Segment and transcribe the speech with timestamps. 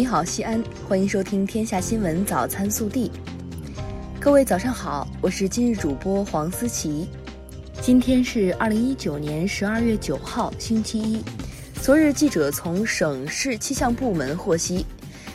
[0.00, 3.12] 你好，西安，欢迎收听《天下新闻早餐速递》。
[4.18, 7.06] 各位早上好，我是今日主播黄思琪。
[7.82, 11.22] 今天是二零一九年十二月九号，星期一。
[11.82, 14.86] 昨日，记者从省市气象部门获悉，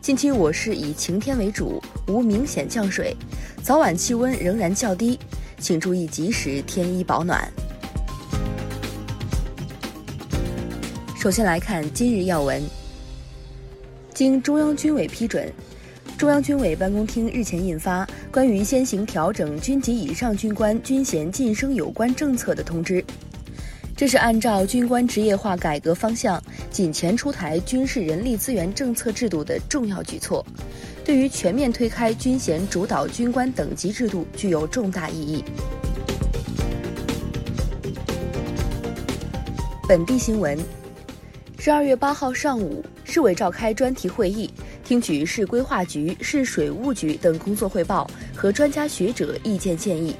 [0.00, 3.14] 近期我市以晴天为主，无明显降水，
[3.62, 5.18] 早晚气温仍然较低，
[5.58, 7.46] 请注意及时添衣保暖。
[11.14, 12.62] 首先来看今日要闻。
[14.16, 15.46] 经中央军委批准，
[16.16, 18.02] 中央军委办公厅日前印发
[18.32, 22.94] 《关于先行调整军级以上军官军衔晋升有关政策的通知》。
[23.94, 30.42] 这是按照军官职业化改革方向紧前出台军事人力资源政策制度的重要举措，
[31.04, 35.44] 对于全面推开军衔主导军官等级制度具有重大意义。
[39.86, 40.58] 本地新闻。
[41.58, 44.50] 十二月八号上午，市委召开专题会议，
[44.84, 50.14] 听取市规划局、市水务局等工作汇报和专家学者意见建议，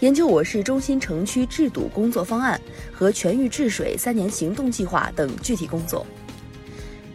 [0.00, 2.60] 研究我市中心城区治堵工作方案
[2.92, 6.04] 和全域治水三年行动计划等具体工作。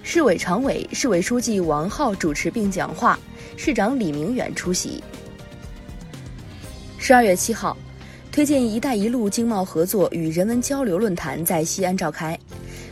[0.01, 3.19] 市委常委、市委书记王浩主持并讲话，
[3.57, 5.03] 市长李明远出席。
[6.97, 7.77] 十二月七号，
[8.31, 12.39] 推进“一带一路”经贸合作与人文交流论坛在西安召开。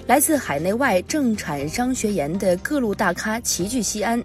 [0.09, 4.19] 来自海内外政产商学研的各路大咖齐聚西安，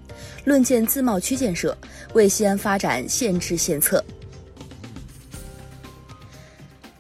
[0.45, 1.77] 论剑自贸区建设，
[2.15, 4.03] 为西安发展献智献策。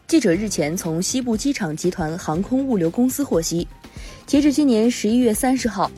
[0.06, 3.66] 记者日前从西部机场集团航空物流公司获悉，
[4.26, 5.91] 截至今年十一月三十号，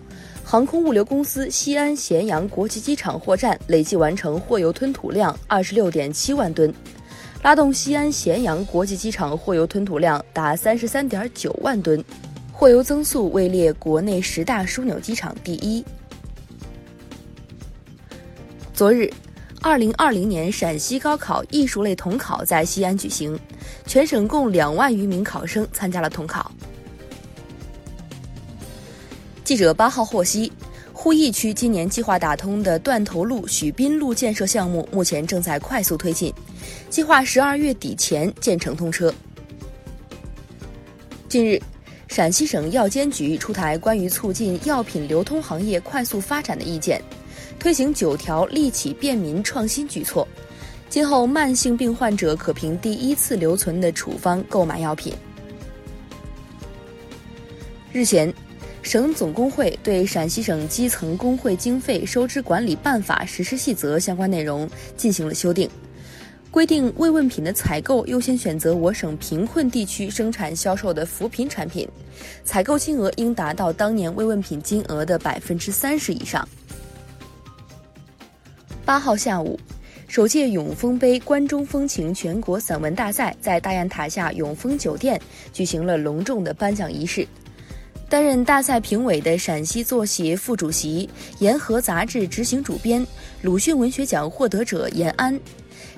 [0.44, 6.72] 航空物流公司西安咸阳国际机场货站累计完成货邮吞吐量二十六点七万吨，
[7.42, 12.00] 拉动西安咸阳国际机场货邮吞吐量达三十三点九万吨。
[12.58, 15.84] 货邮增速位列国内十大枢纽机场第一。
[18.72, 19.12] 昨日，
[19.60, 23.38] 二零二零年陕西高考艺术类统考在西安举行，
[23.84, 26.50] 全省共两万余名考生参加了统考。
[29.44, 30.50] 记者八号获悉，
[30.94, 36.32] 鄠邑区今年计划打通的断头路许滨路建设项目目前正在快速推进，
[36.88, 39.12] 计划十二月底前建成通车。
[41.28, 41.60] 近日。
[42.08, 47.02] 陕西省药监局出台关于促进药品流通行业快速发展的意见，
[47.58, 50.26] 推行九条利企便民创新举措。
[50.88, 55.12] 今后慢性病患者可凭第一次留存的处方购买药品。
[57.92, 58.32] 日前，
[58.82, 65.68] 省总工会对《陕西省基层工会经费收支管理办法实施细则》相关内容进行了修订。
[66.56, 71.86] 规定慰问品的采购优先选择我省贫困地区生产销售的扶贫产品，
[72.46, 76.48] 采购金额应达到当年慰问品金额的百分之三十以上。
[78.86, 79.60] 八号下午，
[80.08, 85.20] 首届永丰杯关中风情全国散文大赛在大雁塔下永丰酒店
[85.52, 87.28] 举行了隆重的颁奖仪式。
[88.08, 91.06] 担任大赛评委的陕西作协副主席、
[91.38, 93.06] 沿河杂志执行主编、
[93.42, 95.38] 鲁迅文学奖获得者严安。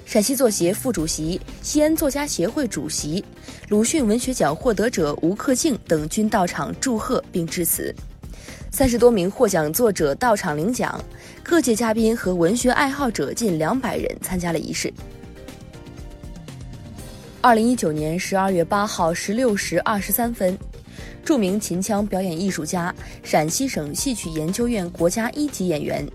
[0.09, 3.23] 陕西作协副主席、西安作家协会主席、
[3.69, 7.95] 鲁迅文学奖获得者吴克敬等均到场祝贺并致辞。
[8.73, 10.99] 三十多名获奖作者到场领奖，
[11.43, 14.91] 各界嘉宾和文学爱好者近两百人参加了仪式。
[17.43, 20.57] 二零一九年十二月八号十六时二十三分。
[21.25, 26.07] 著名秦腔表演艺术家、陕西省戏曲研究院国家一级演员、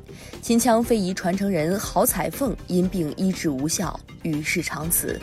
[0.42, 5.20] 秦腔非遗传承人郝彩凤因病医治无效，与世长辞。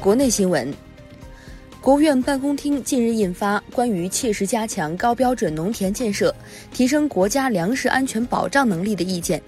[0.00, 0.72] 国内新闻：
[1.80, 6.34] 国务院办公厅近日印发《关于切实加强高标准农田建设，
[6.72, 9.38] 提升国家粮食安全保障能力的意见》，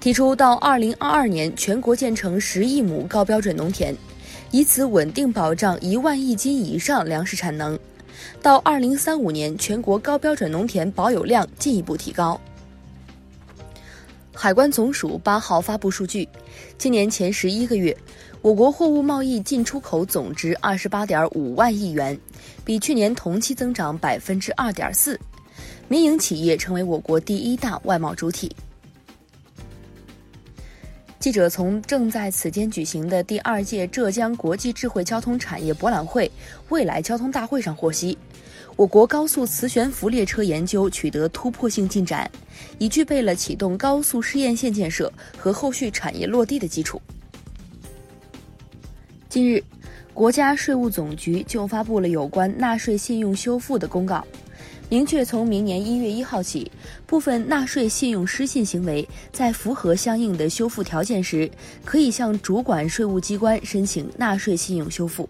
[0.00, 3.94] 提出到二零二二年全国建成十亿亩高标准农田。
[4.52, 7.78] 以此稳定保障一万亿斤以上粮食产能，
[8.42, 12.38] 到二零三五年全国高标准农田保有量进一步提高。
[14.34, 16.28] 海关总署八号发布数据，
[16.76, 17.96] 今年前十一个月，
[18.42, 22.18] 我国货物贸易进出口总值二十八点五万亿元，
[22.62, 25.18] 比去年同期增长百分之二点四，
[25.88, 28.54] 民营企业成为我国第一大外贸主体。
[31.22, 36.28] 记者从正在此间举行的第二届浙江国际智慧交通产业博览会
[36.68, 38.18] “未来交通大会”上获悉，
[38.74, 42.28] 我国高速磁悬浮列车研究取得突破性进展，
[42.76, 47.00] 已具备了启动高速试验线建设和后续产业落地的基础。
[49.28, 49.62] 近日，
[50.12, 54.26] 国家税务总局就发布了有关纳税信用修复的公告。
[54.92, 56.70] 明确从明年一月一号起，
[57.06, 61.50] 部分纳税信用失信行为在符合相应的修复条件时，
[61.82, 65.26] 可以向主管税务机关申请纳税信用修复。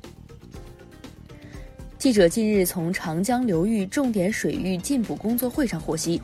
[1.97, 6.21] 记者近日从长江流域重点水域进补工作会上获悉，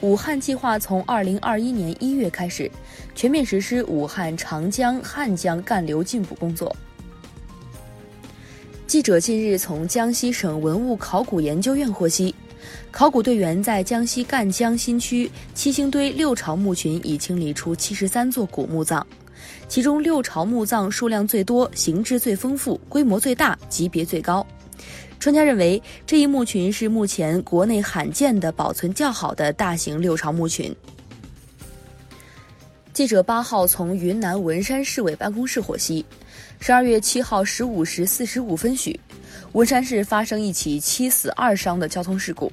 [0.00, 2.68] 武汉计划从二零二一年一月开始
[3.14, 6.74] 全面实施武汉长江、汉江干流进补工作。
[8.88, 12.34] 记者近日从江西省文物考古研究院获悉，
[12.90, 19.04] 考古队员在江西赣江新区七星堆六朝墓群已清理出七十三座古墓葬，
[19.68, 24.46] 其中六朝墓葬数量最多、形制最丰富、规模最大、级别最高。
[25.18, 30.74] 专家认为，这一墓群是目前国内罕见的保存较好的大型六朝墓群。
[32.92, 36.04] 记者八号从云南文山市委办公室获悉，
[36.60, 38.98] 十二月七号十五时四十五分许，
[39.52, 42.50] 文山市发生一起七死二伤的交通事故。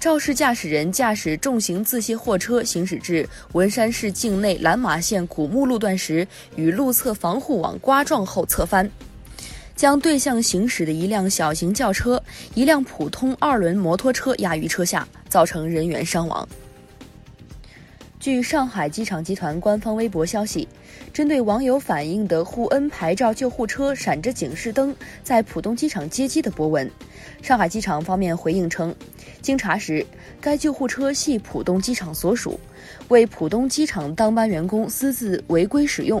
[0.00, 8.90] 肇事驾驶人驾驶重型自卸货车行驶至文山市境内蓝马线古墓路段时，与路侧防护网刮撞后侧翻。
[9.74, 12.22] 将对向行驶的一辆小型轿车、
[12.54, 16.48] 一辆普通二轮摩托车压于车下，造成人员伤亡。
[18.26, 20.66] 据上海机场集团官方微博消息，
[21.12, 24.92] 针对网友反映的沪 N 牌照救护车闪着警示灯
[25.22, 26.90] 在浦东机场接机的博文，
[27.40, 28.92] 上海机场方面回应称，
[29.40, 30.04] 经查实，
[30.40, 32.58] 该救护车系浦东机场所属，
[33.10, 36.20] 为浦东机场当班员工私自违规使用。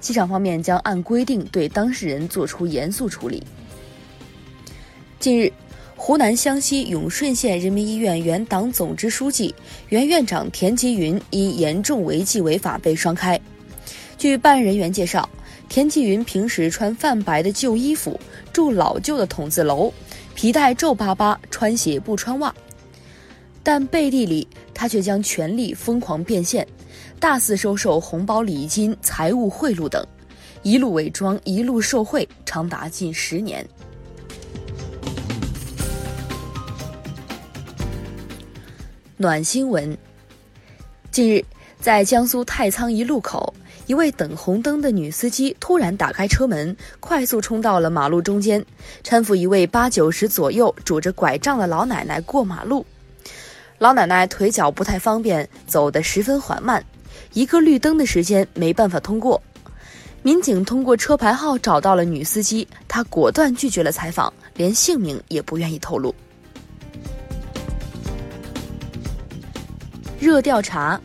[0.00, 3.40] 机场方面将按规定对当事人作出严肃处理。
[5.20, 5.52] 近日，
[6.06, 9.52] 湖南湘西永顺县人民医院原党总支书记、
[9.88, 13.36] 原院长田吉云因严重违纪违法被双开。
[14.16, 15.28] 据办案人员介绍，
[15.68, 18.20] 田吉云平时穿泛白的旧衣服，
[18.52, 19.92] 住老旧的筒子楼，
[20.36, 22.54] 皮带皱巴巴，穿鞋不穿袜，
[23.64, 26.64] 但背地里他却将权力疯狂变现。
[27.18, 30.06] 大肆收受红包礼金、财物贿赂等，
[30.62, 33.66] 一路伪装，一路受贿，长达近十年。
[39.18, 39.96] 暖新闻：
[41.10, 41.42] 近日，
[41.80, 43.54] 在江苏太仓一路口，
[43.86, 48.62] 一位等红灯的女司机突然打开车门，快速冲到了马路中间，
[49.02, 52.84] 搀扶一位八九十左右、拄着拐杖的老奶奶过马路。
[53.78, 56.84] 老奶奶腿脚不太方便，走得十分缓慢。
[57.32, 59.42] 一个绿灯的时间没办法通过，
[60.20, 66.14] 民警通过车牌号找到了女司机，她果断拒绝了采访，连姓名也不愿意透露。
[70.26, 71.00] 热调查。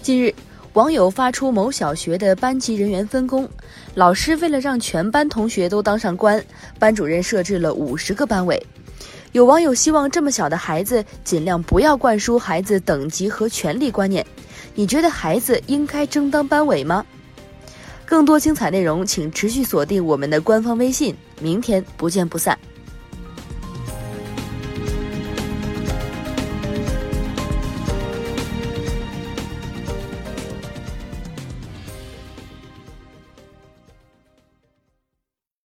[0.00, 0.34] 近日，
[0.72, 3.46] 网友发出某小学的班级人员分工，
[3.94, 6.42] 老师为了让全班同学都当上官，
[6.78, 8.66] 班主任设置了五十个班委。
[9.32, 14.24] 有网友希望这么小的孩子尽量不要灌输孩子等级和权力观念。
[14.74, 17.04] 你觉得孩子应该争当班委吗？
[18.06, 21.14] 更多精彩内容，请持续锁定我们的官方微信。
[21.42, 22.58] 明天不见不散。